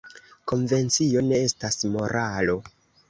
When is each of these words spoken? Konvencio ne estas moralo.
Konvencio 0.51 1.23
ne 1.27 1.43
estas 1.51 1.79
moralo. 1.97 2.57